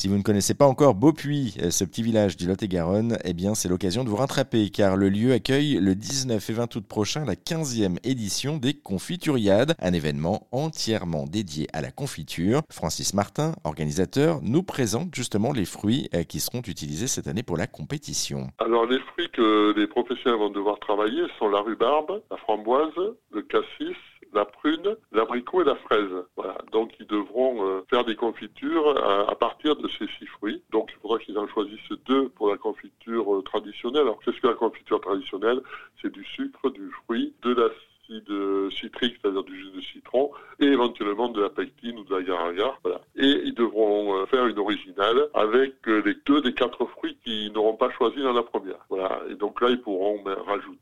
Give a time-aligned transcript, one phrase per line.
[0.00, 3.54] Si vous ne connaissez pas encore Beaupuy, euh, ce petit village du Lot-et-Garonne, eh bien
[3.54, 7.26] c'est l'occasion de vous rattraper car le lieu accueille le 19 et 20 août prochain
[7.26, 12.62] la 15e édition des Confituriades, un événement entièrement dédié à la confiture.
[12.70, 17.58] Francis Martin, organisateur, nous présente justement les fruits euh, qui seront utilisés cette année pour
[17.58, 18.48] la compétition.
[18.58, 22.88] Alors les fruits que les professionnels vont devoir travailler sont la rhubarbe, la framboise,
[23.32, 23.98] le cassis,
[24.32, 26.10] la prune, l'abricot et la fraise.
[26.36, 26.58] Voilà.
[26.72, 28.96] Donc ils devront euh, faire des confitures
[29.28, 30.62] à, partir de ces six fruits.
[30.70, 34.02] Donc il faudra qu'ils en choisissent deux pour la confiture euh, traditionnelle.
[34.02, 35.60] Alors qu'est-ce que la confiture traditionnelle?
[36.02, 41.28] C'est du sucre, du fruit, de l'acide citrique, c'est-à-dire du jus de citron, et éventuellement
[41.28, 43.00] de la pectine ou de la agar Voilà.
[43.16, 47.76] Et ils devront euh, faire une originale avec les deux des quatre fruits qu'ils n'auront
[47.76, 48.84] pas choisis dans la première.
[48.88, 49.20] Voilà.
[49.30, 50.79] Et donc là, ils pourront ben, rajouter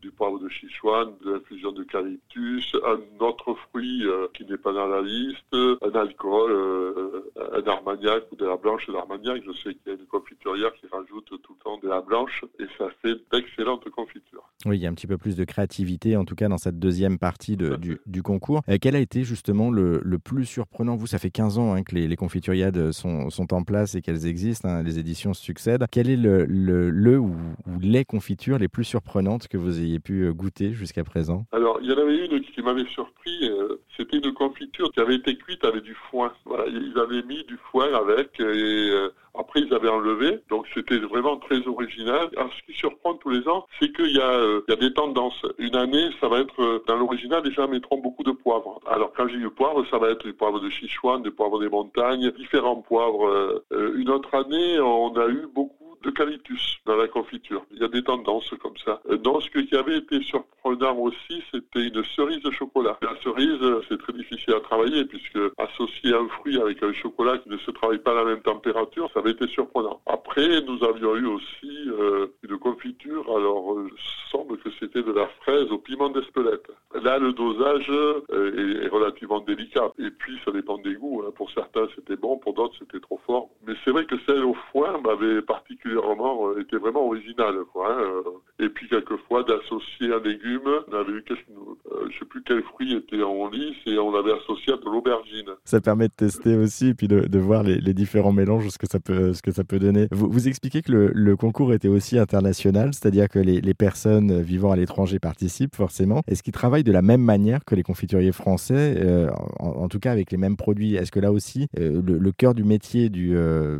[0.00, 4.86] du poivre de Sichuan, de l'infusion d'eucalyptus, un autre fruit euh, qui n'est pas dans
[4.86, 9.42] la liste, un alcool, euh, un armagnac ou de la blanche d'armagnac.
[9.46, 12.44] Je sais qu'il y a une confiturière qui rajoute tout le temps de la blanche
[12.58, 14.48] et ça fait d'excellentes confitures.
[14.66, 16.78] Oui, il y a un petit peu plus de créativité, en tout cas dans cette
[16.78, 18.62] deuxième partie du, concours.
[18.68, 20.96] Euh, quel a été justement le, plus surprenant?
[20.96, 24.68] Vous, ça fait 15 ans hein, que les, confituriades sont, en place et qu'elles existent,
[24.68, 25.84] hein, les éditions succèdent.
[25.90, 27.36] Quel est le, le, ou,
[27.80, 31.92] les confitures les plus surprenantes que vous ayez pu goûter jusqu'à présent Alors, il y
[31.92, 33.48] en avait une qui m'avait surpris.
[33.48, 36.32] Euh, c'était une confiture qui avait été cuite avec du foin.
[36.44, 40.40] Voilà, ils avaient mis du foin avec et euh, après ils avaient enlevé.
[40.48, 42.28] Donc c'était vraiment très original.
[42.36, 45.42] Alors, ce qui surprend tous les ans, c'est qu'il y, euh, y a des tendances.
[45.58, 48.80] Une année, ça va être dans l'original, les gens mettront beaucoup de poivre.
[48.86, 51.68] Alors quand j'ai du poivre, ça va être du poivre de Sichuan, du poivre des
[51.68, 53.62] montagnes, différents poivres.
[53.70, 57.64] une autre année, on a eu beaucoup d'eucalyptus dans la confiture.
[57.72, 59.00] Il y a des tendances comme ça.
[59.22, 62.98] Donc ce qui avait été surprenant aussi, c'était une cerise de chocolat.
[63.02, 67.48] La cerise, c'est très difficile à travailler puisque associer un fruit avec un chocolat qui
[67.48, 70.00] ne se travaille pas à la même température, ça avait été surprenant.
[70.06, 73.24] Après, nous avions eu aussi euh, une confiture.
[73.36, 76.70] Alors, euh, il semble que c'était de la fraise au piment d'Espelette.
[77.04, 79.92] Là, le dosage euh, est, relativement délicat.
[79.98, 81.22] Et puis, ça dépend des goûts.
[81.22, 81.32] Hein.
[81.36, 83.50] Pour certains, c'était bon, pour d'autres, c'était trop fort.
[83.66, 87.56] Mais c'est vrai que celle au foin m'avait particulièrement euh, été vraiment originale.
[87.74, 88.22] Quoi, hein.
[88.58, 90.62] Et puis, quelquefois, d'associer un légume.
[90.88, 91.36] On avait eu, euh,
[92.10, 95.50] je sais plus quel fruit était en lice, et on l'avait associé à de l'aubergine.
[95.64, 99.00] Ça permet de tester aussi, et puis de, voir les, différents mélanges, ce que ça
[99.00, 100.08] peut, ce que ça peut donner.
[100.10, 104.70] Vous, vous expliquez que le, concours était aussi international, c'est-à-dire que les, les personnes vivant
[104.70, 106.22] à l'étranger participent forcément.
[106.28, 110.12] Est-ce qu'ils travaillent de la même manière que les confituriers français, euh, en, tout cas
[110.12, 110.94] avec les mêmes produits?
[110.94, 113.78] Est-ce que là aussi, euh, le, cœur du métier du, euh,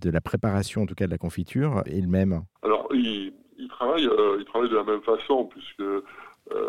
[0.00, 2.42] de la préparation, en tout cas de la confiture, est le même?
[2.62, 3.32] Alors, ils,
[3.68, 5.82] travaillent, ils travaillent de la même façon, puisque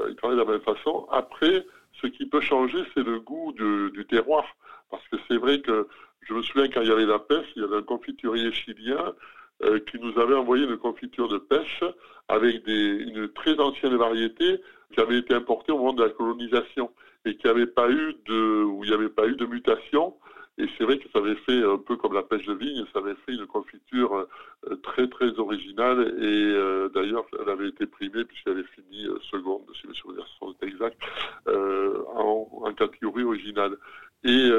[0.09, 1.07] ils travaillent de la même façon.
[1.11, 1.65] Après,
[2.01, 4.45] ce qui peut changer, c'est le goût du terroir.
[4.89, 5.87] Parce que c'est vrai que
[6.21, 9.13] je me souviens quand il y avait la pêche, il y avait un confiturier chilien
[9.87, 11.83] qui nous avait envoyé une confiture de pêche
[12.27, 14.61] avec une très ancienne variété
[14.93, 16.91] qui avait été importée au moment de la colonisation
[17.25, 20.15] et qui n'avait pas eu de, où il n'y avait pas eu de mutation.
[20.59, 22.99] Et c'est vrai que ça avait fait un peu comme la pêche de vigne, ça
[22.99, 24.27] avait fait une confiture
[24.65, 29.19] euh, très très originale et euh, d'ailleurs elle avait été primée puisqu'elle avait fini euh,
[29.29, 30.25] seconde, si je me souviens
[30.63, 30.97] exact,
[31.47, 33.77] en, en, catégorie originale.
[34.23, 34.49] Et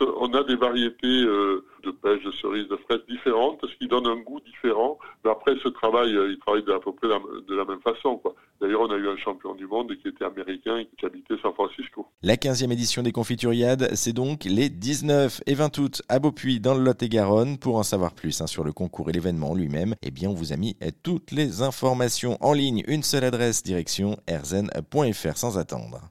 [0.00, 4.16] on a des variétés de pêche, de cerises, de fraises différentes, ce qui donne un
[4.16, 4.98] goût différent.
[5.24, 8.18] Mais après, ce travail, il travaille à peu près de la même façon.
[8.18, 8.34] Quoi.
[8.60, 11.52] D'ailleurs, on a eu un champion du monde qui était américain et qui habitait San
[11.52, 12.06] Francisco.
[12.22, 16.74] La 15e édition des Confituriades, c'est donc les 19 et 20 août à Beaupuy dans
[16.74, 17.58] le Lot-et-Garonne.
[17.58, 20.52] Pour en savoir plus hein, sur le concours et l'événement lui-même, eh bien, on vous
[20.52, 22.82] a mis toutes les informations en ligne.
[22.88, 26.10] Une seule adresse, direction erzen.fr sans attendre.